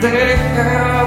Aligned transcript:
they 0.00 0.36
have 0.36 0.97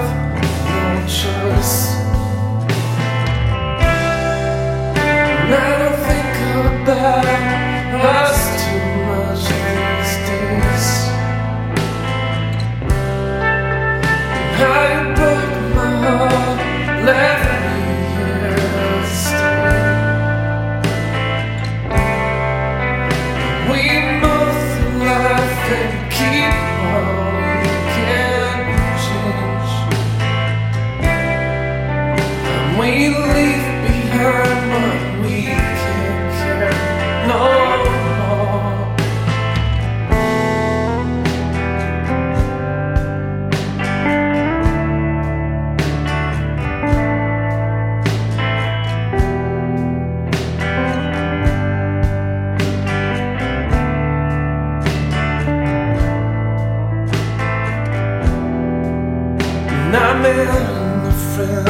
Friend 60.32 61.66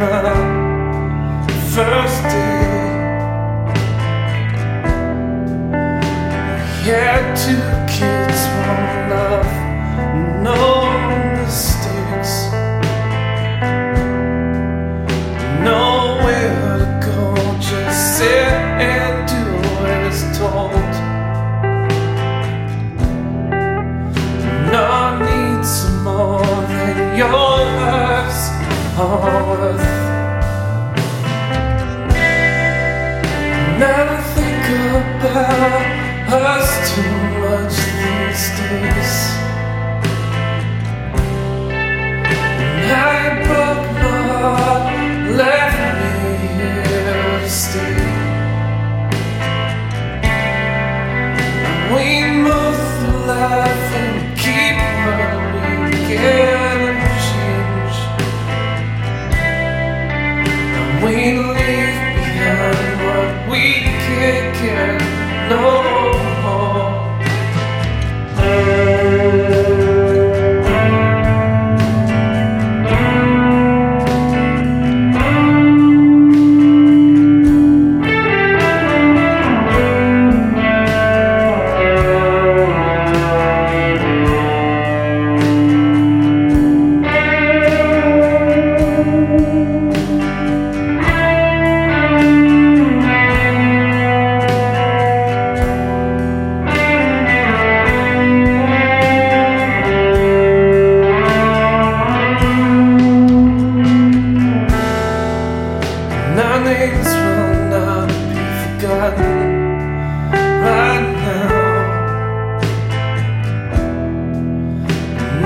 my 0.00 0.18
first 1.72 2.22
day. 2.24 2.66
We 6.82 6.90
had 6.90 7.24
two 7.36 7.66
kids, 7.86 8.40
one 8.66 8.90
love, 9.12 9.50
no 10.42 10.58
mistakes. 11.36 12.32
Nowhere 15.62 16.78
to 16.80 16.88
go, 17.06 17.18
just 17.60 18.18
sit 18.18 18.52
and 18.82 19.28
do 19.28 19.42
as 19.86 20.18
told. 20.36 20.72
No 24.72 25.06
us 36.32 36.94
too 36.94 37.02
much 37.40 37.76
these 38.02 38.44
days. 38.58 39.12
And 42.82 42.92
I 42.92 43.42
broke 43.46 43.86
my 44.02 44.18
heart, 44.32 44.84
me 46.00 46.34
here 46.56 47.40
to 47.40 47.48
stay. 47.48 47.98
We 51.94 52.06
move 52.42 52.78
through 52.98 53.22
life 53.26 53.90
and 54.02 54.16
keep 54.38 54.76
change. 57.28 57.96
And 60.74 61.04
we 61.04 61.55
names 106.86 107.06
will 107.06 107.54
not 107.76 108.08
be 108.30 108.44
forgotten 108.62 109.38
right 110.66 111.06
now. 111.24 111.48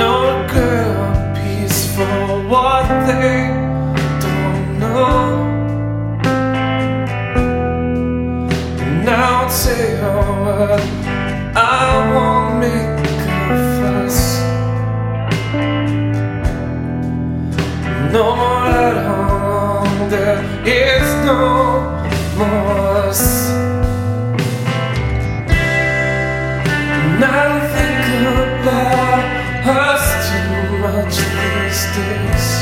No 0.03 0.17
girl 0.55 1.03
peace 1.37 1.81
for 1.95 2.21
what 2.53 2.87
they 3.09 3.39
don't 4.25 4.79
know. 4.79 5.19
And 8.85 9.09
I'll 9.09 9.49
say 9.49 9.99
a 9.99 10.17
word, 10.45 10.83
I 11.57 11.89
won't 12.13 12.51
make 12.65 12.97
a 13.49 13.61
fuss. 13.77 14.19
No 18.13 18.25
more 18.41 18.67
at 18.85 18.97
home, 19.07 20.11
there 20.11 20.43
no 21.31 21.37
more. 22.37 23.11
And 27.13 27.25
I 27.25 27.45
don't 27.49 27.67
think 27.77 28.05
about 28.61 29.23
us 29.67 30.05
too 30.27 30.79
much 30.79 31.17
these 31.17 31.83
days. 31.97 32.60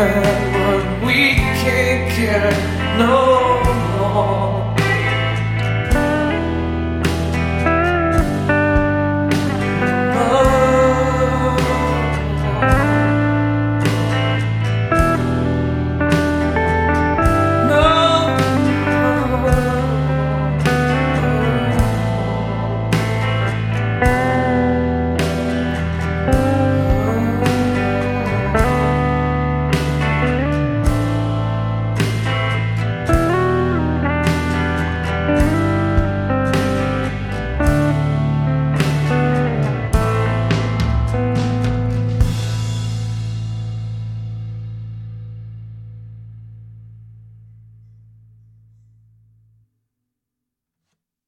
Change. 0.00 0.49